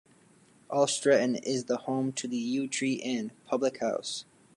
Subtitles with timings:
[0.67, 4.25] All Stretton is the home to the "Yew Tree Inn" public house.